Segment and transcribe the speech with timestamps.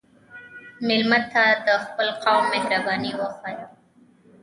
[0.87, 3.65] مېلمه ته د خپل قوم مهرباني وښیه.